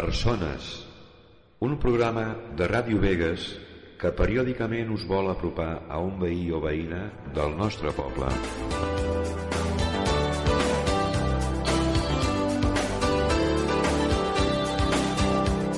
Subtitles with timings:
[0.00, 0.66] Persones,
[1.60, 2.22] un programa
[2.56, 3.50] de Ràdio Vegas
[4.00, 7.02] que periòdicament us vol apropar a un veí o veïna
[7.36, 8.32] del nostre poble.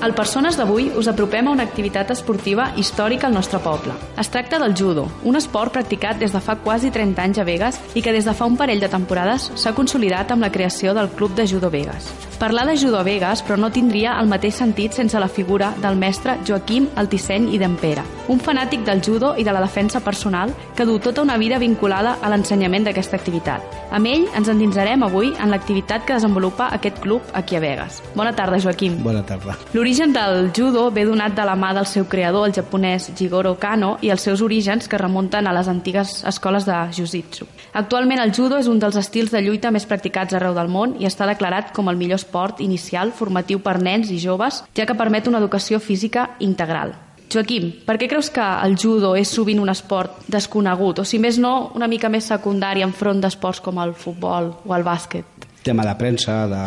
[0.02, 3.94] Al Persones d'avui us apropem a una activitat esportiva històrica al nostre poble.
[4.18, 7.78] Es tracta del judo, un esport practicat des de fa quasi 30 anys a Vegas
[7.94, 11.06] i que des de fa un parell de temporades s'ha consolidat amb la creació del
[11.14, 12.10] Club de Judo Vegas.
[12.42, 15.94] Parlar de judo a Vegas, però no tindria el mateix sentit sense la figura del
[15.94, 20.84] mestre Joaquim Altisseny i d'Empera, un fanàtic del judo i de la defensa personal que
[20.84, 23.62] du tota una vida vinculada a l'ensenyament d'aquesta activitat.
[23.92, 28.02] Amb ell ens endinsarem avui en l'activitat que desenvolupa aquest club aquí a Vegas.
[28.16, 28.98] Bona tarda, Joaquim.
[29.04, 29.54] Bona tarda.
[29.72, 33.98] L'origen del judo ve donat de la mà del seu creador, el japonès Jigoro Kano,
[34.00, 37.44] i els seus orígens que remunten a les antigues escoles de jiu-jitsu.
[37.74, 41.04] Actualment el judo és un dels estils de lluita més practicats arreu del món i
[41.04, 45.28] està declarat com el millor esport inicial formatiu per nens i joves, ja que permet
[45.28, 46.94] una educació física integral.
[47.28, 51.36] Joaquim, per què creus que el judo és sovint un esport desconegut, o si més
[51.38, 55.42] no, una mica més secundari enfront d'esports com el futbol o el bàsquet?
[55.62, 56.62] tema de premsa, de,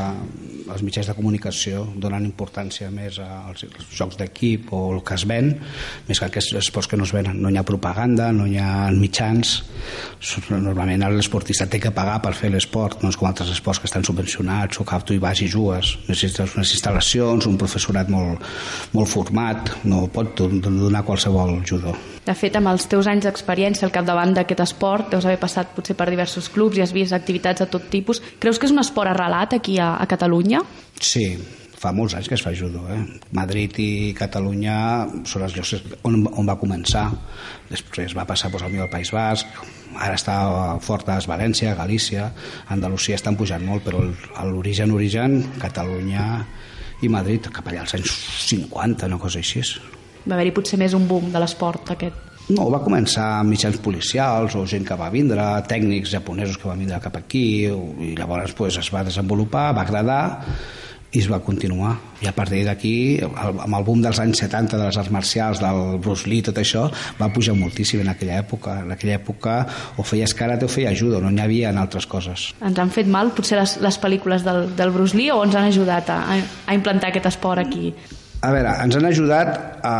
[0.71, 5.51] els mitjans de comunicació donen importància més als, jocs d'equip o el que es ven,
[6.07, 7.41] més que aquests esports que no es venen.
[7.41, 9.57] No hi ha propaganda, no hi ha mitjans.
[10.49, 14.05] Normalment l'esportista té que pagar per fer l'esport, no és com altres esports que estan
[14.07, 15.95] subvencionats o que tu hi vas i jugues.
[16.09, 18.43] Necessites unes instal·lacions, un professorat molt,
[18.95, 21.95] molt format, no pot donar qualsevol judo.
[22.25, 25.93] De fet, amb els teus anys d'experiència al capdavant d'aquest esport, deus haver passat potser
[25.97, 28.21] per diversos clubs i has vist activitats de tot tipus.
[28.41, 30.54] Creus que és un esport arrelat aquí a, a Catalunya?
[31.01, 31.25] Sí,
[31.79, 32.83] fa molts anys que es fa judo.
[32.91, 32.99] Eh?
[33.37, 34.75] Madrid i Catalunya
[35.27, 35.75] són els llocs
[36.07, 37.07] on, on va començar.
[37.69, 39.59] Després va passar doncs, al País Basc,
[39.95, 40.37] ara està
[40.83, 42.29] fort a València, Galícia,
[42.69, 44.03] Andalusia estan pujant molt, però
[44.49, 46.45] l'origen, origen, Catalunya
[47.03, 48.15] i Madrid, cap allà als anys
[48.47, 49.61] 50, una cosa així
[50.25, 52.34] va haver-hi potser més un boom de l'esport aquest.
[52.53, 56.81] No, va començar amb mitjans policials o gent que va vindre, tècnics japonesos que van
[56.83, 60.23] vindre cap aquí i llavors pues, es va desenvolupar, va agradar
[61.15, 61.93] i es va continuar.
[62.21, 65.97] I a partir d'aquí, amb el boom dels anys 70 de les arts marcials, del
[66.03, 66.89] Bruce Lee, tot això,
[67.19, 68.81] va pujar moltíssim en aquella època.
[68.83, 69.55] En aquella època
[69.97, 72.49] o feies karate o feies judo, no n'hi havia en altres coses.
[72.59, 75.71] Ens han fet mal potser les, les pel·lícules del, del Bruce Lee o ens han
[75.71, 77.93] ajudat a, a implantar aquest esport aquí?
[78.43, 79.53] A veure, ens han ajudat
[79.83, 79.95] a,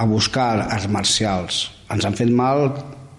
[0.00, 1.64] a buscar arts marcials.
[1.92, 2.68] Ens han fet mal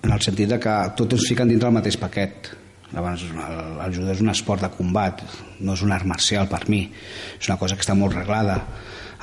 [0.05, 2.51] en el sentit de que tot ens fiquen dintre el mateix paquet.
[2.93, 5.21] Llavors, el, el judo és un esport de combat,
[5.59, 6.85] no és un art marcial per mi.
[7.39, 8.61] És una cosa que està molt reglada.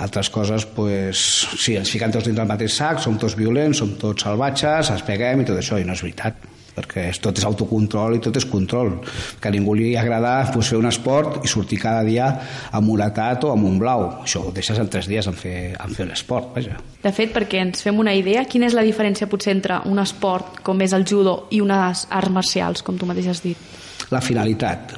[0.02, 1.20] Altres coses, pues,
[1.60, 5.06] sí, ens fiquen tots dintre el mateix sac, som tots violents, som tots salvatges, ens
[5.06, 8.36] peguem i tot això, i no és veritat perquè és, tot és autocontrol i tot
[8.40, 8.94] és control.
[9.40, 12.28] Que a ningú li agrada pues, fer un esport i sortir cada dia
[12.72, 14.06] amb un atat o amb un blau.
[14.24, 16.78] Això ho deixes en tres dies en fer, en fer l'esport vaja.
[17.02, 20.62] De fet, perquè ens fem una idea quina és la diferència potser entre un esport
[20.64, 23.70] com és el judo i unes arts marcials, com tu mateix has dit?
[24.12, 24.96] La finalitat.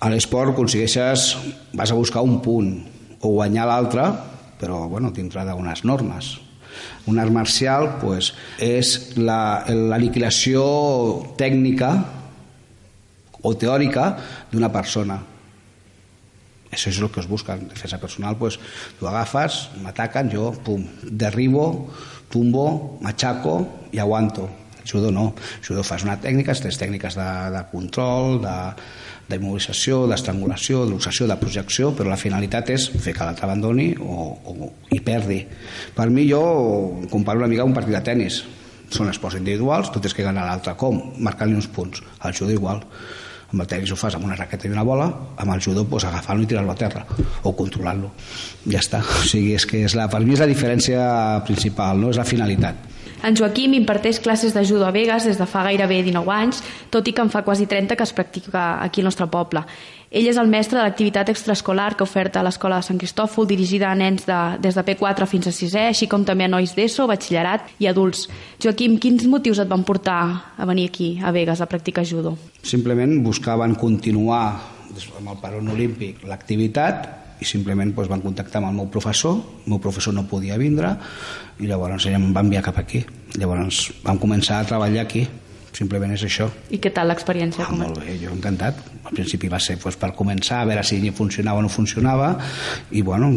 [0.00, 1.28] A l'esport aconsegueixes
[1.76, 2.72] vas a buscar un punt
[3.20, 4.10] o guanyar l'altre
[4.60, 6.36] però bueno, dintre d'unes normes
[7.06, 8.32] un art marcial pues,
[8.62, 10.66] és la, l'aniquilació
[11.38, 11.92] tècnica
[13.46, 14.10] o teòrica
[14.52, 15.20] d'una persona.
[16.72, 18.36] Això és el que es busca en defensa personal.
[18.36, 18.58] Pues,
[18.98, 21.88] tu agafes, m'ataquen, jo pum, derribo,
[22.32, 23.60] tumbo, machaco
[23.94, 24.48] i aguanto.
[24.86, 25.32] Judo no.
[25.66, 28.56] Judo fas una tècnica, tres tècniques de, de control, de,
[29.30, 34.70] d'immobilització, d'estrangulació, d'obsessió, de projecció, però la finalitat és fer que l'altre abandoni o, o,
[34.94, 35.40] i perdi.
[35.96, 36.42] Per mi jo
[37.10, 38.40] comparo una mica un partit de tennis.
[38.94, 40.76] Són esports individuals, tot és que gana l'altre.
[40.78, 41.00] Com?
[41.18, 42.04] Marcant-li uns punts.
[42.22, 42.84] El judo igual.
[43.50, 45.06] Amb el tennis ho fas amb una raqueta i una bola,
[45.38, 47.04] amb el judo pues, agafar-lo i tirar-lo a terra,
[47.42, 48.12] o controlar-lo.
[48.70, 49.02] Ja està.
[49.20, 51.00] O sigui, és que és la, per mi és la diferència
[51.46, 52.94] principal, no és la finalitat.
[53.26, 56.60] En Joaquim imparteix classes de judo a Vegas des de fa gairebé 19 anys,
[56.94, 59.64] tot i que en fa quasi 30 que es practica aquí al nostre poble.
[60.14, 63.90] Ell és el mestre de l'activitat extraescolar que oferta a l'Escola de Sant Cristòfol, dirigida
[63.90, 67.08] a nens de, des de P4 fins a 6è, així com també a nois d'ESO,
[67.10, 68.28] batxillerat i adults.
[68.62, 70.20] Joaquim, quins motius et van portar
[70.54, 72.36] a venir aquí, a Vegas, a practicar judo?
[72.62, 74.44] Simplement buscaven continuar
[75.18, 79.74] amb el paron olímpic l'activitat i simplement doncs, van contactar amb el meu professor el
[79.74, 80.94] meu professor no podia vindre
[81.60, 83.02] i llavors ella em va enviar cap aquí.
[83.36, 85.26] Llavors vam començar a treballar aquí.
[85.76, 86.46] Simplement és això.
[86.72, 87.66] I què tal l'experiència?
[87.66, 88.78] Ah, molt bé, jo encantat.
[89.04, 92.30] Al principi va ser doncs, per començar a veure si funcionava o no funcionava
[92.90, 93.34] i bueno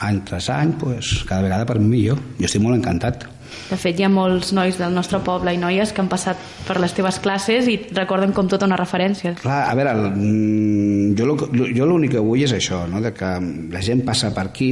[0.00, 3.28] any tras any pues, cada vegada per mi millor jo estic molt encantat
[3.70, 6.38] De fet, hi ha molts nois del nostre poble i noies que han passat
[6.68, 9.34] per les teves classes i recorden com tota una referència.
[9.40, 13.02] Clar, a veure, el, mm, jo l'únic que vull és això, no?
[13.02, 13.30] de que
[13.74, 14.70] la gent passa per aquí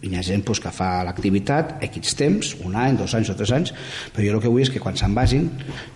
[0.00, 3.36] i hi ha gent pues, que fa l'activitat X temps, un any, dos anys o
[3.36, 3.74] tres anys,
[4.14, 5.48] però jo el que vull és que quan se'n vagin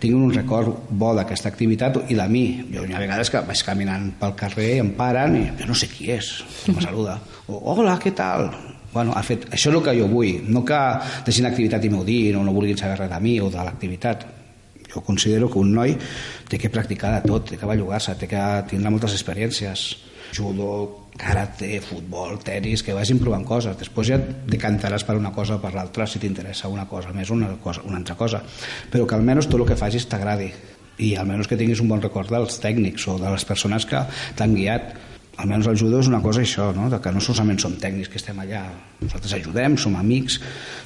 [0.02, 2.44] tinguin un record bo d'aquesta activitat i de mi.
[2.74, 5.88] Jo hi ha vegades que vaig caminant pel carrer, em paren i jo no sé
[5.88, 6.36] qui és,
[6.66, 7.18] que me saluda.
[7.48, 8.50] O, hola, què tal?
[8.94, 10.80] Bueno, ha fet, això és el que jo vull, no que
[11.26, 14.28] deixin l'activitat i m'ho diguin o no vulguin saber res de mi o de l'activitat.
[14.92, 15.96] Jo considero que un noi
[16.46, 19.88] té que practicar de tot, té que bellugar-se, té que tindre moltes experiències.
[20.34, 23.76] Judo, karate, futbol, tenis, que vagin provant coses.
[23.78, 27.52] Després ja decantaràs per una cosa o per l'altra si t'interessa una cosa més una,
[27.62, 28.42] cosa, una altra cosa.
[28.90, 30.50] Però que almenys tot el que facis t'agradi
[30.98, 34.02] i almenys que tinguis un bon record dels tècnics o de les persones que
[34.38, 36.88] t'han guiat almenys el judo és una cosa això, no?
[36.90, 38.62] de que no solament som tècnics que estem allà,
[39.00, 40.38] nosaltres ajudem, som amics,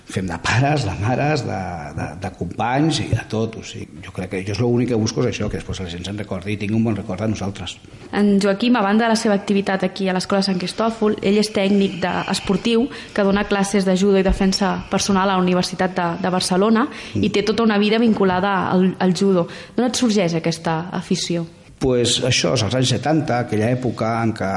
[0.08, 1.58] fem de pares, de mares, de,
[1.98, 5.00] de, de companys i de tot, o sigui, jo crec que jo és l'únic que
[5.00, 7.30] busco és això, que després la gent se'n recordi i tingui un bon record de
[7.34, 7.76] nosaltres.
[8.16, 11.52] En Joaquim, a banda de la seva activitat aquí a l'Escola Sant Cristòfol, ell és
[11.52, 16.08] tècnic de, esportiu que dona classes de judo i defensa personal a la Universitat de,
[16.22, 17.22] de Barcelona mm.
[17.26, 19.48] i té tota una vida vinculada al, al judo.
[19.76, 21.46] D'on et sorgeix aquesta afició?
[21.78, 24.52] Pues això, als anys 70, aquella època en què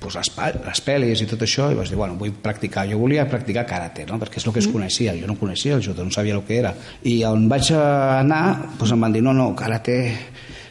[0.00, 0.30] pues, les,
[0.66, 2.86] les pel·lis i tot això, i vas dir, bueno, vull practicar.
[2.90, 4.18] Jo volia practicar karate, no?
[4.20, 5.14] perquè és el que es coneixia.
[5.20, 6.74] Jo no coneixia el judo, no sabia el que era.
[7.04, 8.44] I on vaig anar,
[8.80, 10.00] pues, em van dir, no, no, karate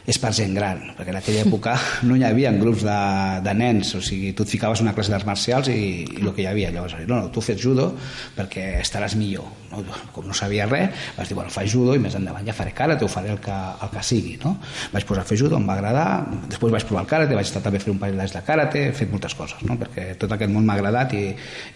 [0.08, 1.74] és per gent gran, perquè en aquella època
[2.08, 2.98] no hi havia grups de,
[3.44, 6.44] de nens, o sigui, tu et ficaves una classe d'arts marcials i, i el que
[6.44, 6.70] hi havia.
[6.74, 7.90] Llavors, no, no, tu fes judo
[8.36, 9.48] perquè estaràs millor.
[9.70, 9.84] No?
[10.14, 13.06] Com no sabia res, vas dir, bueno, faig judo i més endavant ja faré karate
[13.06, 14.34] o faré el que, el que sigui.
[14.42, 14.56] No?
[14.94, 16.06] Vaig posar a fer judo, em va agradar,
[16.50, 18.96] després vaig provar el karate, vaig estar també fer un parell d'anys de karate, he
[18.96, 19.76] fet moltes coses, no?
[19.80, 21.24] perquè tot aquest món m'ha agradat i,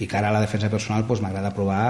[0.00, 1.84] i que ara a la defensa personal doncs, m'agrada provar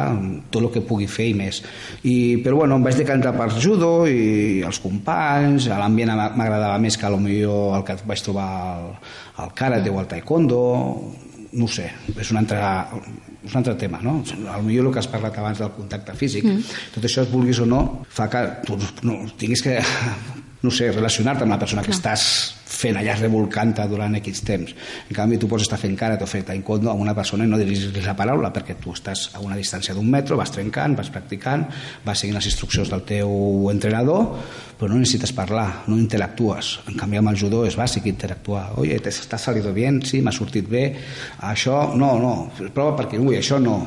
[0.51, 1.63] tot el que pugui fer i més.
[2.03, 7.11] I, però bueno, em vaig decantar per judo i els companys, l'ambient m'agradava més que
[7.11, 7.45] potser
[7.77, 8.89] el que vaig trobar al,
[9.45, 10.61] al karate o al taekwondo,
[11.55, 11.87] no ho sé,
[12.19, 12.59] és un altre,
[13.45, 14.17] és un altre tema, no?
[14.51, 16.81] Al millor el que has parlat abans del contacte físic, mm.
[16.97, 19.79] tot això, vulguis o no, fa que tu no, tinguis que,
[20.65, 21.93] no sé, relacionar-te amb la persona Clar.
[21.93, 22.27] que estàs
[22.65, 24.75] fent allà revolcant-te durant X temps.
[25.09, 27.59] En canvi, tu pots estar fent cara o fer taekwondo a una persona i no
[27.61, 31.67] dirigir la paraula perquè tu estàs a una distància d'un metro, vas trencant, vas practicant,
[32.05, 34.31] vas seguint les instruccions del teu entrenador,
[34.79, 36.79] però no necessites parlar, no interactues.
[36.89, 38.71] En canvi, amb el judo és bàsic interactuar.
[38.81, 40.01] Oye, t'està salido bien?
[40.05, 40.87] Sí, m'ha sortit bé.
[41.45, 42.35] Això, no, no,
[42.75, 43.79] prova perquè, ui, això no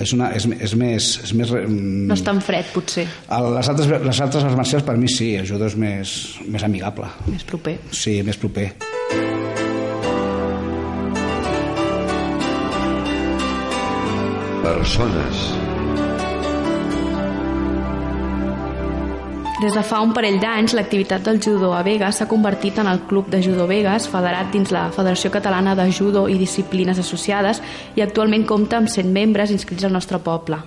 [0.00, 1.10] és, una, és, és més...
[1.24, 3.06] És més mm, No és tan fred, potser.
[3.36, 6.16] el- les altres, les altres arts marcials per mi sí, el judo és més,
[6.50, 7.10] més amigable.
[7.30, 7.78] Més proper.
[7.94, 8.72] Sí, més proper.
[14.62, 15.63] Persones.
[19.64, 22.98] Des de fa un parell d'anys, l'activitat del judo a Vegas s'ha convertit en el
[23.08, 27.62] Club de Judo Vegas, federat dins la Federació Catalana de Judo i Disciplines Associades,
[27.96, 30.58] i actualment compta amb 100 membres inscrits al nostre poble.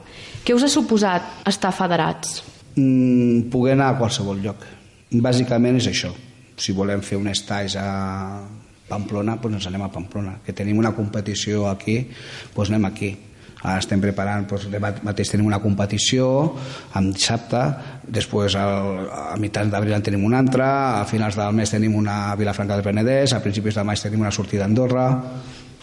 [0.41, 2.39] Què us ha suposat estar federats?
[2.73, 4.65] Mm, poder anar a qualsevol lloc.
[5.13, 6.09] Bàsicament és això.
[6.57, 8.41] Si volem fer un stage a
[8.89, 10.39] Pamplona, doncs ens anem a Pamplona.
[10.41, 11.99] Que tenim una competició aquí,
[12.55, 13.13] doncs anem aquí.
[13.63, 16.27] Ara estem preparant, doncs, demà mateix tenim una competició,
[16.97, 17.61] en dissabte,
[18.17, 20.67] després al, a mitjans d'abril en tenim una altra,
[21.01, 24.21] a finals del mes tenim una a Vilafranca del Penedès, a principis de maig tenim
[24.21, 25.07] una sortida a Andorra,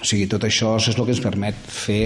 [0.01, 2.05] o sigui, tot això és el que ens permet fer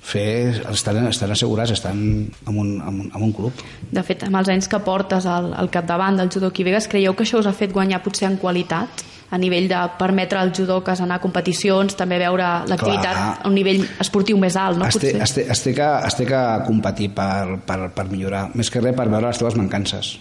[0.00, 3.52] fer, estan, estan assegurats, estan en un, en un, en un club.
[3.92, 6.88] De fet, amb els anys que portes al, al capdavant del judo aquí a Vegas,
[6.88, 9.04] creieu que això us ha fet guanyar potser en qualitat?
[9.30, 13.84] A nivell de permetre als judoques anar a competicions, també veure l'activitat a un nivell
[14.02, 14.88] esportiu més alt, no?
[14.88, 15.22] es, té, Potser.
[15.22, 18.82] es, té, es, té que, es té que competir per, per, per millorar, més que
[18.82, 20.16] res per veure les teves mancances,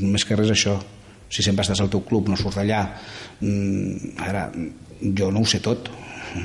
[0.00, 0.78] més que res això.
[1.26, 2.84] Si sempre estàs al teu club, no surts d'allà,
[3.42, 4.46] mm, ara,
[5.02, 5.90] jo no ho sé tot,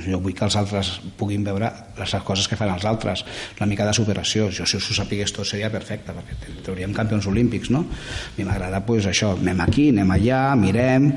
[0.05, 3.25] jo vull que els altres puguin veure les coses que fan els altres,
[3.59, 4.49] una mica de superació.
[4.53, 7.83] Jo, si ho sapigués tot, seria perfecte, perquè trauríem campions olímpics, no?
[7.85, 11.11] A mi m'agrada, pues, això, anem aquí, anem allà, mirem,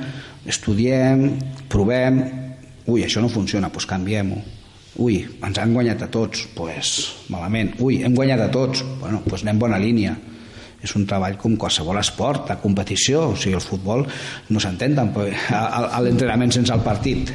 [0.47, 1.25] estudiem,
[1.73, 2.21] provem,
[2.87, 4.43] ui, això no funciona, doncs canviem-ho.
[5.03, 6.93] Ui, ens han guanyat a tots, doncs pues,
[7.33, 7.73] malament.
[7.83, 10.15] Ui, hem guanyat a tots, bueno, doncs anem bona línia.
[10.85, 14.05] És un treball com qualsevol esport, de competició, o sigui, el futbol
[14.53, 17.33] no s'entén l'entrenament sense el partit,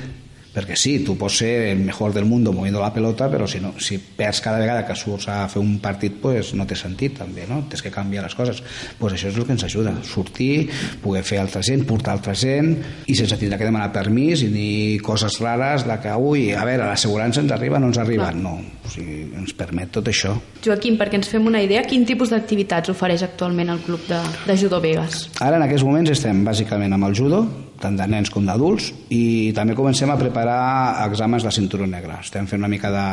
[0.60, 3.72] perquè sí, tu pots ser el millor del món moviendo la pelota, però si, no,
[3.80, 7.46] si perds cada vegada que surts a fer un partit, pues no té sentit també,
[7.48, 7.62] no?
[7.72, 8.62] Tens que canviar les coses.
[9.00, 10.68] Pues això és el que ens ajuda, sortir,
[11.04, 12.74] poder fer altra gent, portar altra gent,
[13.08, 14.70] i sense tindre que demanar permís i ni
[15.06, 18.30] coses rares de que, ui, a veure, l'assegurança ens arriba no ens arriba.
[18.30, 18.44] Clar.
[18.44, 20.36] No, o sigui, ens permet tot això.
[20.66, 24.60] Joaquim, perquè ens fem una idea, quin tipus d'activitats ofereix actualment el club de, de
[24.60, 25.28] Judo Vegas?
[25.40, 27.44] Ara, en aquests moments, estem bàsicament amb el judo,
[27.80, 32.20] tant de nens com d'adults, i també comencem a preparar exàmens de cinturó negre.
[32.24, 33.08] Estem fent una mica de,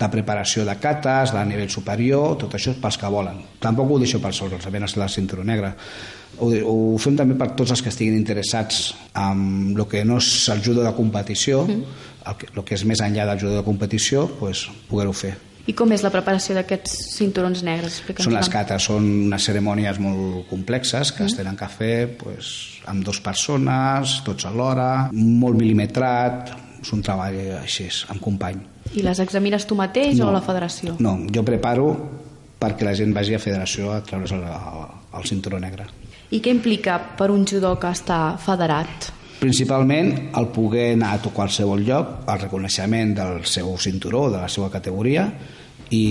[0.00, 3.42] de preparació de cates, de nivell superior, tot això pels que volen.
[3.60, 5.74] Tampoc ho deixo pels sols, els apenes la cinturó negre.
[6.40, 10.48] Ho, ho fem també per tots els que estiguin interessats en el que no és
[10.52, 12.00] el judo de competició, mm.
[12.24, 15.36] el, que, el que és més enllà del judo de competició, pues, poder-ho fer.
[15.70, 18.00] I com és la preparació d'aquests cinturons negres?
[18.24, 21.30] Són les cates, són unes cerimònies molt complexes que mm.
[21.30, 22.48] es tenen que fer pues,
[22.90, 26.50] amb dues persones, tots alhora, molt mil·limetrat,
[26.80, 28.58] és un treball així, amb company.
[28.96, 30.96] I les examines tu mateix no, o la federació?
[30.98, 31.92] No, jo preparo
[32.60, 34.82] perquè la gent vagi a federació a treure's el, el,
[35.20, 35.86] el cinturó negre.
[36.34, 39.12] I què implica per un judó que està federat?
[39.40, 44.68] Principalment el poder anar a qualsevol lloc, el reconeixement del seu cinturó, de la seva
[44.72, 45.30] categoria,
[45.90, 46.04] i,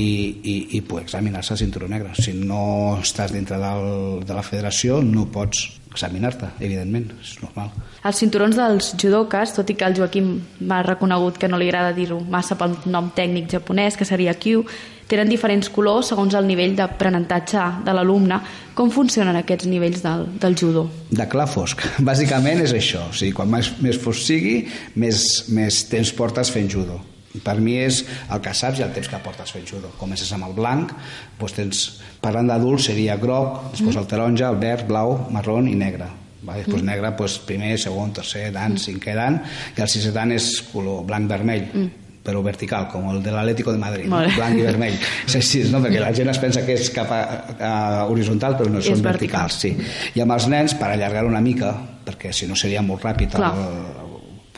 [0.43, 2.11] i, i poder examinar-se a cinturó negre.
[2.19, 7.71] Si no estàs dintre del, de la federació no pots examinar-te, evidentment, és normal.
[8.05, 10.29] Els cinturons dels judokas, tot i que el Joaquim
[10.61, 14.63] m'ha reconegut que no li agrada dir-ho massa pel nom tècnic japonès, que seria Kyu,
[15.09, 18.37] tenen diferents colors segons el nivell d'aprenentatge de l'alumne.
[18.77, 20.85] Com funcionen aquests nivells del, del judo?
[21.09, 21.81] De clar fosc.
[22.11, 23.07] Bàsicament és això.
[23.09, 24.59] O sigui, quan més, més fosc sigui,
[25.01, 25.23] més,
[25.55, 26.99] més temps portes fent judo.
[27.43, 29.93] Per mi és el que saps i el temps que portes fent judo.
[29.99, 30.93] Comences amb el blanc,
[31.39, 31.83] doncs tens,
[32.23, 34.01] parlant d'adults seria groc, després mm.
[34.03, 36.09] el taronja, el verd, blau, marró i negre.
[36.39, 36.87] Va, després mm.
[36.87, 38.83] negre, doncs, primer, segon, tercer dan, mm.
[38.85, 39.41] cinquè dan,
[39.75, 41.67] i el sisè dan és color blanc-vermell.
[41.73, 44.97] Mm però vertical, com el de l'Atlético de Madrid, blanc i vermell.
[45.31, 45.79] Sí, sí, no?
[45.83, 47.19] perquè la gent es pensa que és cap a,
[47.55, 47.71] a
[48.11, 49.47] horitzontal, però no, són vertical.
[49.47, 49.59] verticals.
[49.63, 50.17] Sí.
[50.17, 51.71] I amb els nens, per allargar una mica,
[52.05, 53.63] perquè si no seria molt ràpid, el,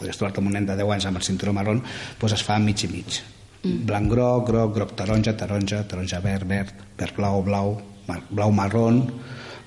[0.02, 1.78] podries trobar-te un nen de 10 anys amb el cinturó marró,
[2.20, 3.22] doncs es fa mig i mig.
[3.62, 3.86] Mm.
[3.86, 7.76] Blanc groc, groc, groc taronja, taronja, taronja verd, verd, verd blau, blau,
[8.32, 9.04] blau marrón,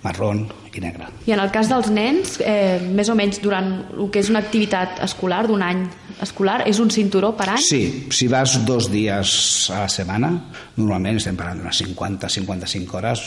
[0.03, 1.07] marrón i negre.
[1.27, 4.43] I en el cas dels nens, eh, més o menys durant el que és una
[4.43, 5.87] activitat escolar, d'un any
[6.25, 7.63] escolar, és un cinturó per any?
[7.63, 10.33] Sí, si vas dos dies a la setmana,
[10.77, 13.25] normalment estem parlant d'unes 50-55 hores,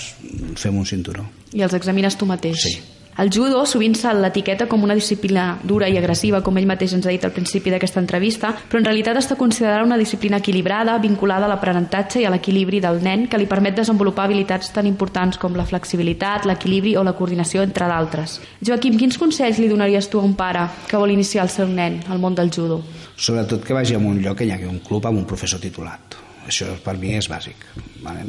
[0.60, 1.26] fem un cinturó.
[1.56, 2.62] I els examines tu mateix?
[2.68, 2.78] Sí.
[3.18, 7.08] El judo sovint se l'etiqueta com una disciplina dura i agressiva, com ell mateix ens
[7.08, 11.48] ha dit al principi d'aquesta entrevista, però en realitat està considerada una disciplina equilibrada, vinculada
[11.48, 15.58] a l'aprenentatge i a l'equilibri del nen, que li permet desenvolupar habilitats tan importants com
[15.58, 18.38] la flexibilitat, l'equilibri o la coordinació, entre d'altres.
[18.62, 22.04] Joaquim, quins consells li donaries tu a un pare que vol iniciar el seu nen
[22.14, 22.84] al món del judo?
[23.18, 26.27] Sobretot que vagi a un lloc que hi hagi un club amb un professor titulat
[26.48, 27.66] això per mi és bàsic
[28.04, 28.26] vale?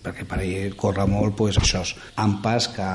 [0.00, 1.82] perquè per ahir corre molt pues, això,
[2.22, 2.88] AMPAs que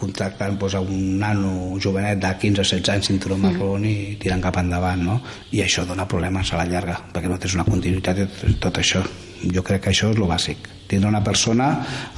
[0.00, 3.46] contracten pues, a un nano jovenet de 15-16 anys cinturó mm.
[3.46, 5.20] marró i tiren cap endavant no?
[5.52, 9.04] i això dona problemes a la llarga perquè no tens una continuïtat de tot això
[9.40, 11.70] jo crec que això és el bàsic tindre una persona,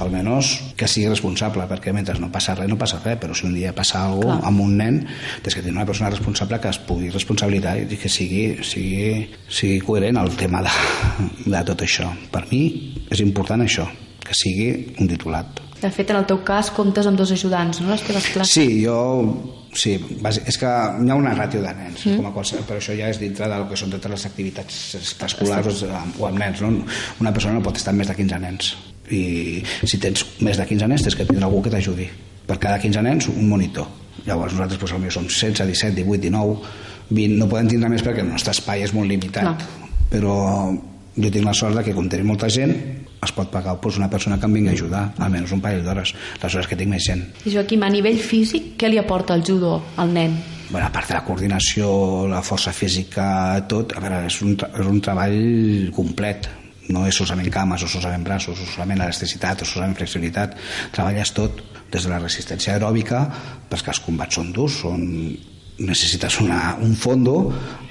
[0.03, 3.53] almenys, que sigui responsable, perquè mentre no passa res, no passa res, però si un
[3.57, 5.01] dia passa alguna cosa amb un nen,
[5.45, 9.81] tens que tenir una persona responsable que es pugui responsabilitzar i que sigui, sigui, sigui
[9.85, 10.73] coherent el tema de,
[11.45, 12.09] de tot això.
[12.33, 12.63] Per mi
[13.13, 13.85] és important això,
[14.23, 15.61] que sigui un titulat.
[15.83, 18.55] De fet, en el teu cas, comptes amb dos ajudants, no?, les teves classes.
[18.55, 18.95] Sí, jo...
[19.73, 22.19] Sí, és que hi ha una ràtio de nens, mm.
[22.19, 24.75] com a qualsevol, però això ja és dintre del que són totes les activitats
[25.25, 26.69] escolars o amb nens, no?
[27.23, 28.69] Una persona no pot estar amb més de 15 nens.
[29.09, 29.23] I
[29.81, 32.05] si tens més de 15 nens, tens que tindre algú que t'ajudi.
[32.45, 33.89] Per cada 15 nens, un monitor.
[34.27, 36.73] Llavors nosaltres doncs, potser som 16, 17, 18, 19,
[37.09, 39.49] 20, no podem tindre més perquè el nostre espai és molt limitat.
[39.49, 39.97] No.
[40.13, 40.37] Però
[41.17, 42.77] jo tinc la sort de que com tenim molta gent
[43.23, 46.13] es pot pagar pues, una persona que em vingui a ajudar almenys un parell d'hores.
[46.41, 47.23] Les hores que tinc més gent.
[47.45, 50.35] I Joaquim, a nivell físic què li aporta el judo al nen?
[50.69, 53.25] Bueno, a part de la coordinació, la força física,
[53.69, 56.49] tot, a veure, és un, és un treball complet,
[56.89, 60.57] no és solament cames o solament braços o solament elasticitat o solament flexibilitat.
[60.95, 61.61] Treballes tot
[61.93, 63.23] des de la resistència aeròbica
[63.69, 65.03] perquè els combats són durs són
[65.83, 67.35] necessites una, un fondo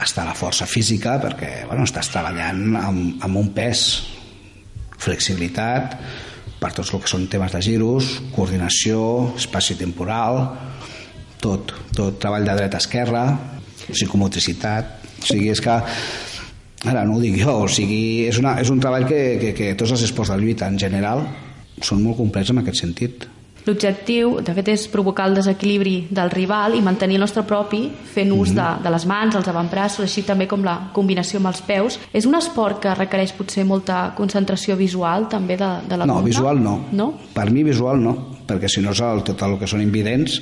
[0.02, 3.86] està la força física perquè bueno, estàs treballant amb, amb un pes
[5.02, 5.96] flexibilitat
[6.62, 9.02] per tots el que són temes de giros coordinació,
[9.38, 10.44] espaci temporal
[11.42, 13.24] tot, tot treball de dreta a esquerra
[13.88, 15.74] psicomotricitat o sigui, és que
[16.90, 19.74] ara no ho dic jo, o sigui, és, una, és un treball que, que, que
[19.78, 21.26] tots els esports de lluita en general
[21.82, 23.26] són molt complets en aquest sentit
[23.66, 28.32] L'objectiu, de fet, és provocar el desequilibri del rival i mantenir el nostre propi fent
[28.34, 31.98] ús de, de les mans, els avantbraços, així també com la combinació amb els peus.
[32.12, 36.58] És un esport que requereix potser molta concentració visual també de, de la No, visual
[36.62, 36.80] no.
[36.92, 37.12] no.
[37.34, 38.16] Per mi visual no,
[38.48, 40.38] perquè si no és el, tot el que són invidents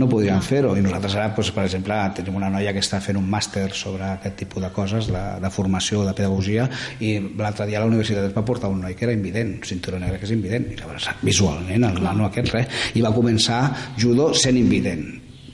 [0.00, 0.72] no podrien fer-ho.
[0.76, 4.06] I nosaltres ara, doncs, per exemple, tenim una noia que està fent un màster sobre
[4.08, 6.68] aquest tipus de coses, de, de formació, de pedagogia
[7.00, 10.20] i l'altre dia a la universitat va portar un noi que era invident, cinturó negre
[10.20, 10.70] que és invident.
[10.72, 12.86] I llavors visualment el nano aquest res.
[12.96, 13.64] I va començar
[14.00, 15.04] judo sent invident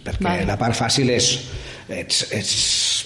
[0.05, 0.47] perquè vale.
[0.49, 1.33] la part fàcil és
[1.88, 2.55] ets, ets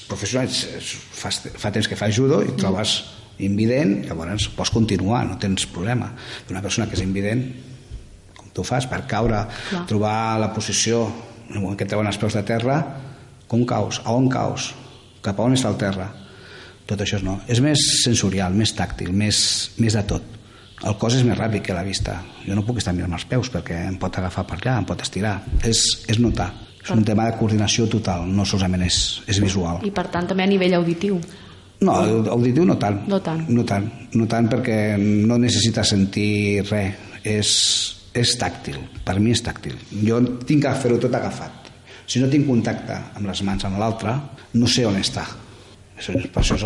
[0.09, 2.61] professional ets, ets, fa, fa temps que fas judo i mm.
[2.61, 2.97] trobes
[3.43, 6.13] invident llavors pots continuar, no tens problema.
[6.51, 7.47] Una persona que és invident
[8.53, 9.85] tu fas per caure Clar.
[9.91, 11.07] trobar la posició
[11.49, 12.81] en el moment que treuen els peus de terra
[13.49, 14.73] com caus, a on caus
[15.23, 16.11] cap a on està el terra
[16.87, 17.39] tot això no.
[17.49, 19.37] És més sensorial, més tàctil, més,
[19.81, 20.39] més de tot
[20.83, 22.17] el cos és més ràpid que la vista.
[22.43, 25.03] Jo no puc estar mirant els peus perquè em pot agafar per allà, em pot
[25.05, 25.37] estirar.
[25.63, 26.51] És, és notar.
[26.83, 28.97] És un tema de coordinació total, no solament és,
[29.31, 29.79] és visual.
[29.87, 31.21] I per tant també a nivell auditiu.
[31.87, 31.95] No,
[32.35, 32.99] auditiu no tant.
[33.11, 33.45] No tant.
[33.51, 33.87] No tant,
[34.19, 36.99] no tant perquè no necessita sentir res.
[37.23, 37.51] És,
[38.15, 38.79] és tàctil.
[39.05, 39.79] Per mi és tàctil.
[40.05, 41.71] Jo tinc que fer-ho tot agafat.
[42.07, 44.19] Si no tinc contacte amb les mans amb l'altre,
[44.59, 45.25] no sé on està
[46.03, 46.65] per això és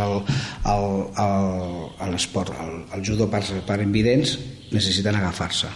[2.11, 2.53] l'esport.
[2.63, 4.39] El, el judo per, per invidents
[4.73, 5.69] necessiten agafar-se.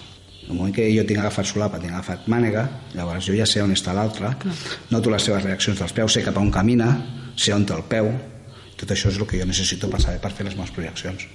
[0.46, 2.64] En el moment que jo tinc agafat solapa, tinc agafat mànega,
[2.96, 4.32] llavors jo ja sé on està l'altre,
[4.90, 6.90] noto les seves reaccions dels peus, sé cap a on camina,
[7.36, 8.10] sé on té el peu,
[8.80, 11.28] tot això és el que jo necessito per saber per fer les meves projeccions.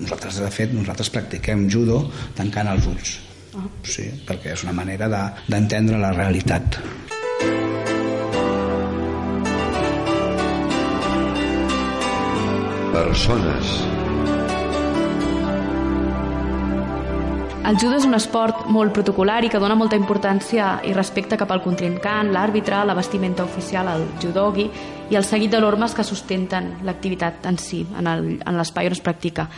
[0.00, 2.04] Nosaltres, de fet, nosaltres practiquem judo
[2.38, 3.16] tancant els ulls.
[3.56, 3.66] Ah.
[3.88, 5.08] Sí, perquè és una manera
[5.48, 6.80] d'entendre de, la realitat.
[12.96, 13.72] persones.
[17.66, 21.50] El judo és un esport molt protocolar i que dona molta importància i respecte cap
[21.50, 24.68] al contrincant, l'àrbitre, la vestimenta oficial, el judogi
[25.10, 29.48] i el seguit de normes que sustenten l'activitat en si, en l'espai on es practica.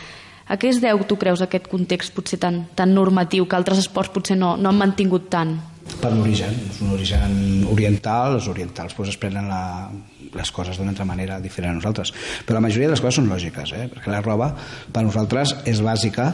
[0.49, 4.09] A què es deu, tu creus, aquest context potser tan, tan normatiu que altres esports
[4.13, 5.53] potser no, no han mantingut tant?
[6.01, 7.35] Per l'origen, és un origen
[7.69, 9.89] oriental, els orientals pues, es prenen la,
[10.33, 12.13] les coses d'una altra manera diferent a nosaltres.
[12.45, 13.85] Però la majoria de les coses són lògiques, eh?
[13.93, 14.49] perquè la roba
[14.93, 16.31] per nosaltres és bàsica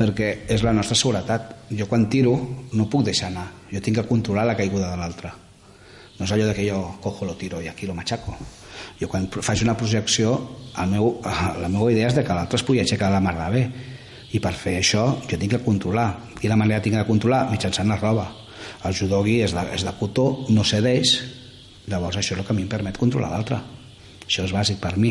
[0.00, 1.52] perquè és la nostra seguretat.
[1.76, 2.32] Jo quan tiro
[2.72, 5.32] no puc deixar anar, jo tinc que controlar la caiguda de l'altre.
[6.16, 8.36] No és allò que jo cojo, lo tiro i aquí lo machaco.
[9.00, 10.34] Jo quan faig una projecció,
[10.80, 13.50] el meu, la meva idea és de que l'altre es pugui aixecar la mar de
[13.54, 13.64] bé.
[14.32, 16.08] I per fer això jo tinc que controlar.
[16.40, 17.48] I la manera tinc de controlar?
[17.50, 18.28] Mitjançant la roba.
[18.86, 21.18] El judogi és de, és de cotó, no cedeix,
[21.90, 23.58] Llavors això és el que a mi em permet controlar l'altre.
[24.30, 25.10] Això és bàsic per mi.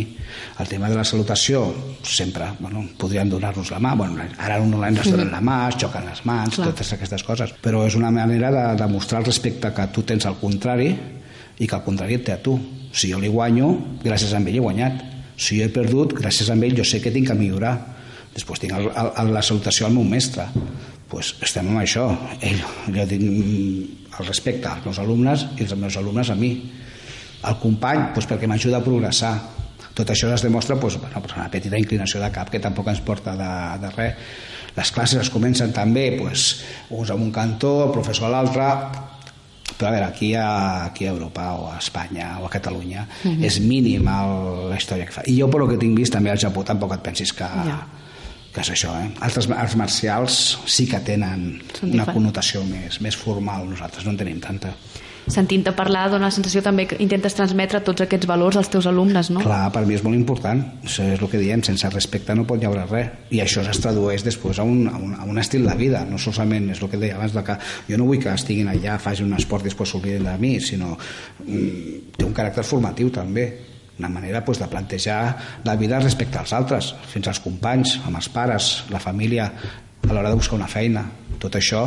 [0.63, 1.65] El tema de la salutació,
[2.07, 6.07] sempre, bueno, podríem donar-nos la mà, bueno, ara no ens donen la mà, es xoquen
[6.07, 6.69] les mans, Clar.
[6.71, 10.39] totes aquestes coses, però és una manera de demostrar el respecte que tu tens al
[10.39, 10.93] contrari
[11.59, 12.57] i que el contrari et té a tu.
[12.91, 13.69] Si jo li guanyo,
[14.03, 15.05] gràcies a ell he guanyat.
[15.39, 17.75] Si jo he perdut, gràcies a ell jo sé que tinc que millorar.
[18.33, 20.47] Després tinc el, el, la salutació al meu mestre.
[21.09, 22.05] pues estem amb això.
[22.45, 22.59] Ell,
[22.93, 26.51] jo tinc el respecte als meus alumnes i els meus alumnes a mi.
[27.49, 29.33] El company, doncs perquè m'ajuda a progressar.
[29.97, 33.01] Tot això es demostra doncs, bueno, doncs una petita inclinació de cap que tampoc ens
[33.01, 34.29] porta de, de res.
[34.77, 36.61] Les classes es comencen també doncs,
[36.93, 38.69] uns amb un cantó, el professor a l'altre,
[39.77, 43.27] però a veure, aquí a, aquí a Europa o a Espanya o a Catalunya uh
[43.27, 43.39] mhm.
[43.39, 43.45] -huh.
[43.45, 45.21] és mínim el, la història que fa.
[45.25, 47.87] I jo, per el que tinc vist, també al Japó tampoc et pensis que, ja.
[48.53, 48.91] que és això.
[49.03, 49.11] Eh?
[49.19, 54.39] Altres arts marcials sí que tenen una connotació més, més formal, nosaltres no en tenim
[54.39, 54.73] tanta
[55.29, 59.29] sentint-te parlar dona la sensació també que intentes transmetre tots aquests valors als teus alumnes,
[59.33, 59.43] no?
[59.45, 62.61] Clar, per mi és molt important, això és el que diem, sense respecte no pot
[62.61, 65.67] hi haure res, i això es tradueix després a un, a un, a un estil
[65.69, 67.57] de vida, no solament és el que deia abans, de que
[67.89, 70.95] jo no vull que estiguin allà, facin un esport i després s'obliden de mi, sinó
[70.97, 73.49] mm, té un caràcter formatiu també,
[73.99, 75.19] una manera pues, de plantejar
[75.65, 79.51] la vida respecte als altres, fins als companys, amb els pares, la família,
[80.07, 81.03] a l'hora de buscar una feina.
[81.39, 81.83] Tot això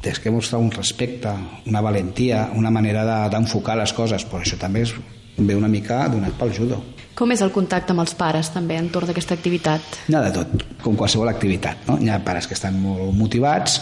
[0.00, 1.32] tens que mostrar un respecte,
[1.66, 4.94] una valentia, una manera d'enfocar de, les coses, però això també és,
[5.36, 6.80] ve una mica donat pel judo.
[7.20, 9.98] Com és el contacte amb els pares també entorn d'aquesta activitat?
[10.08, 11.82] Hi ha de tot, com qualsevol activitat.
[11.88, 11.98] No?
[12.00, 13.80] Hi ha pares que estan molt motivats,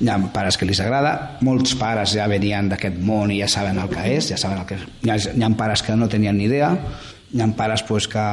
[0.00, 1.12] hi ha pares que els agrada,
[1.46, 4.66] molts pares ja venien d'aquest món i ja saben el que és, ja saben el
[4.66, 4.86] que és.
[5.06, 6.72] Hi ha, hi ha pares que no tenien ni idea,
[7.30, 8.26] hi ha pares pues, que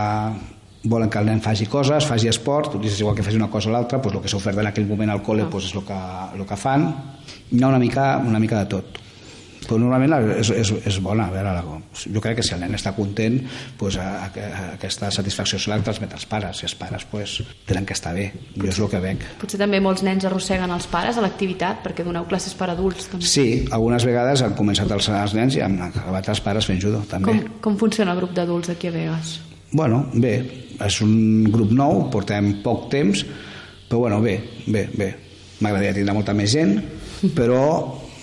[0.89, 3.75] volen que el nen faci coses, faci esport, és igual que faci una cosa o
[3.75, 5.51] l'altra, doncs el que s'ha ofert en aquell moment al col·le ah.
[5.51, 5.99] doncs és el que,
[6.37, 6.87] el que fan.
[7.51, 9.03] Hi ha una mica, una mica de tot.
[9.67, 11.53] però normalment és, és, és bona a veure,
[11.97, 13.37] jo crec que si el nen està content
[13.79, 17.37] pues, a, a, a aquesta satisfacció se la transmet als pares i els pares pues,
[17.67, 20.73] tenen que estar bé potser, jo és el que veig potser també molts nens arrosseguen
[20.77, 23.27] els pares a l'activitat perquè doneu classes per adults també.
[23.27, 27.03] sí, algunes vegades han començat els, els nens i han acabat els pares fent judo
[27.09, 27.33] també.
[27.33, 29.37] Com, com funciona el grup d'adults aquí a Vegas?
[29.71, 30.33] Bueno, bé,
[30.85, 33.23] és un grup nou, portem poc temps,
[33.89, 35.09] però bueno, bé, bé, bé.
[35.59, 36.77] M'agradaria tindre molta més gent,
[37.35, 37.61] però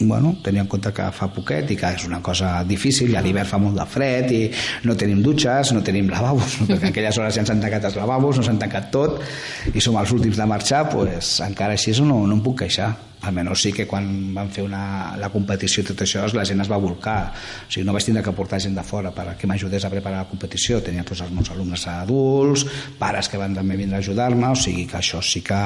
[0.00, 3.22] bueno, tenia en compte que fa poquet i que és una cosa difícil i a
[3.24, 4.42] l'hivern fa molt de fred i
[4.88, 6.68] no tenim dutxes, no tenim lavabos no?
[6.72, 9.20] perquè aquelles hores ja ens han tancat els lavabos no s'han tancat tot
[9.72, 12.92] i som els últims de marxar pues, encara així no, no em puc queixar.
[13.24, 16.68] Almenys sí que quan van fer una, la competició i tot això la gent es
[16.68, 19.86] va volcar o sigui, no vaig tindre que portar gent de fora per que m'ajudés
[19.86, 20.82] a preparar la competició.
[20.84, 22.66] Tenia tots els meus alumnes adults
[23.00, 25.60] pares que van també vindre a ajudar-me o sigui que això sí que,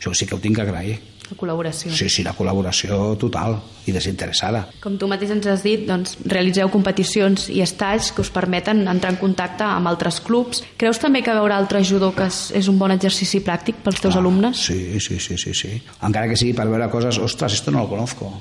[0.00, 1.92] això sí que ho tinc que agrair la col·laboració.
[1.94, 3.56] Sí, sí, la col·laboració total
[3.88, 4.64] i desinteressada.
[4.84, 9.14] Com tu mateix ens has dit, doncs, realitzeu competicions i estalls que us permeten entrar
[9.14, 10.64] en contacte amb altres clubs.
[10.80, 14.66] Creus també que veure altres judocas és un bon exercici pràctic pels teus ah, alumnes?
[14.68, 15.78] Sí, sí, sí, sí, sí.
[16.02, 18.32] Encara que sigui per veure coses, ostres, esto no lo conozco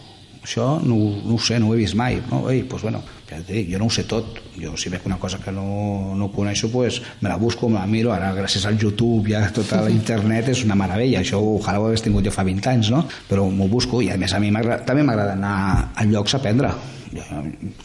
[0.43, 2.43] això no, no ho sé, no ho he vist mai no?
[2.51, 4.41] Ei, pues bueno, ja dic, jo no ho sé tot.
[4.53, 7.87] Jo si veig una cosa que no, no coneixo pues me la busco, me la
[7.87, 8.13] miro.
[8.13, 11.87] Ara gràcies al YouTube i a tota la internet és una meravella, això ojalà ho
[11.87, 13.05] hagués tingut jo fa 20 anys no?
[13.29, 14.51] però m'ho busco i a més a mi
[14.85, 16.73] també m'agrada anar a llocs a aprendre.
[17.13, 17.23] Jo,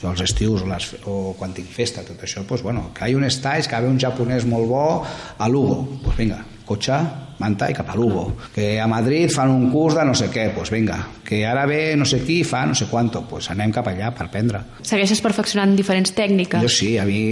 [0.09, 3.27] els estius les, o quan tinc festa tot això, pues bueno, que hi ha un
[3.29, 5.83] estais que ve un japonès molt bo a Lugo.
[6.05, 6.97] Pues vinga, cotxe,
[7.39, 8.33] manta i cap a Lugo.
[8.55, 10.99] Que a Madrid fan un curs de no sé què, doncs pues vinga.
[11.29, 14.13] Que ara ve no sé qui fa no sé quanto, doncs pues anem cap allà
[14.15, 14.65] per aprendre.
[14.83, 16.63] Segueixes perfeccionant diferents tècniques?
[16.65, 17.23] Jo sí, a mi,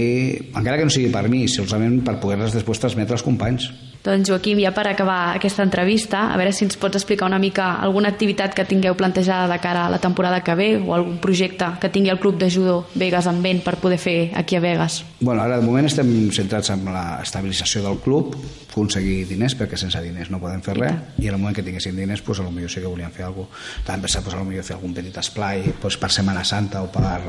[0.53, 3.69] encara que no sigui per mi, solament per poder-les després transmetre als companys.
[4.07, 7.73] Doncs Joaquim, ja per acabar aquesta entrevista, a veure si ens pots explicar una mica
[7.83, 11.67] alguna activitat que tingueu plantejada de cara a la temporada que ve o algun projecte
[11.81, 15.03] que tingui el Club de Judo Vegas en vent per poder fer aquí a Vegas.
[15.19, 18.37] Bueno, ara de moment estem centrats en la estabilització del club,
[18.71, 21.95] aconseguir diners, perquè sense diners no podem fer res, i en el moment que tinguéssim
[21.95, 23.83] diners, pues, potser sí que volíem fer alguna cosa.
[23.87, 27.21] També pensat pues, potser fer algun petit esplai pues, per Setmana Santa o per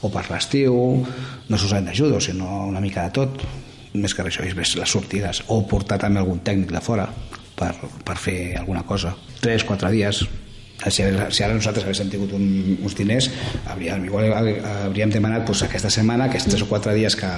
[0.00, 0.76] o per l'estiu,
[1.48, 3.42] no solament d'ajuda, sinó una mica de tot.
[3.92, 5.42] Més que això és més les sortides.
[5.50, 7.08] O portar també algun tècnic de fora
[7.58, 7.74] per,
[8.06, 9.16] per fer alguna cosa.
[9.42, 10.22] 3-4 dies
[10.88, 12.44] si, si ara nosaltres haguéssim tingut un,
[12.80, 13.28] uns diners
[13.68, 17.30] hauríem, igual hauríem demanat pues, aquesta setmana, aquests 3 o 4 dies que,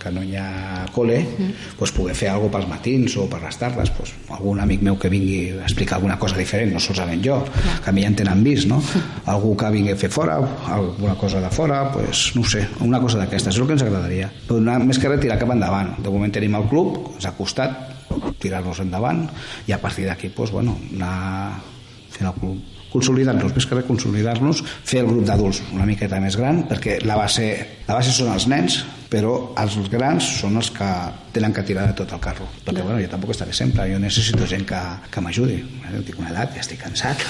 [0.00, 1.74] que no hi ha col·le mm.
[1.80, 3.92] pues, poder fer alguna pels matins o per les tardes.
[3.96, 7.42] Pues, algun amic meu que vingui a explicar alguna cosa diferent no solament jo,
[7.84, 8.80] que a mi ja en tenen vist no?
[9.28, 13.18] algú que vingui a fer fora alguna cosa de fora, pues, no sé una cosa
[13.20, 14.30] d'aquestes, és el que ens agradaria.
[14.48, 15.96] Però anar, més que res tirar cap endavant.
[16.00, 17.76] De moment tenim el club, ens ha costat
[18.40, 19.26] tirar-nos endavant
[19.66, 21.60] i a partir d'aquí pues, bueno, anar
[22.10, 26.38] fent el club consolidar-nos, més que res consolidar-nos, fer el grup d'adults una miqueta més
[26.40, 27.48] gran, perquè la base,
[27.88, 30.88] la base són els nens, però els grans són els que
[31.32, 32.48] tenen que tirar de tot el carro.
[32.66, 34.80] Perquè, bueno, jo tampoc estaré sempre, jo necessito gent que,
[35.12, 35.56] que m'ajudi.
[35.94, 37.24] Jo tinc una edat, ja estic cansat.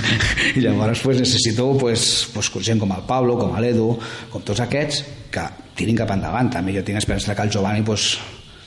[0.56, 3.92] I llavors pues, necessito pues, pues, gent com el Pablo, com l'Edu,
[4.32, 5.46] com tots aquests, que
[5.78, 6.50] tirin cap endavant.
[6.58, 8.10] També jo tinc esperança que el Giovanni pues,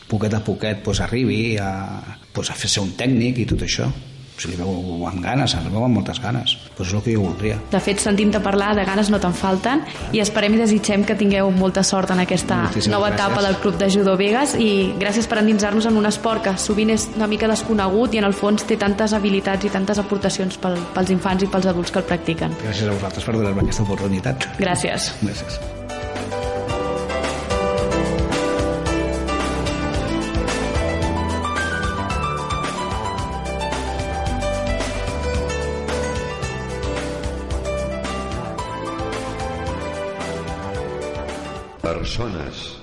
[0.08, 1.74] poquet a poquet pues, arribi a,
[2.32, 3.92] pues, a fer ser un tècnic i tot això
[4.38, 6.56] si li veu amb ganes, el veu amb moltes ganes.
[6.78, 7.58] Però és el que jo voldria.
[7.72, 11.52] De fet, sentint-te parlar, de ganes no te'n falten i esperem i desitgem que tingueu
[11.52, 13.20] molta sort en aquesta Moltíssimes nova gràcies.
[13.22, 16.90] etapa del Club de Judo Vegas i gràcies per endinsar-nos en un esport que sovint
[16.96, 20.78] és una mica desconegut i en el fons té tantes habilitats i tantes aportacions pel,
[20.96, 22.58] pels infants i pels adults que el practiquen.
[22.64, 24.50] Gràcies a vosaltres per donar-me aquesta oportunitat.
[24.60, 25.14] Gràcies.
[25.22, 25.83] Gràcies
[42.04, 42.83] persones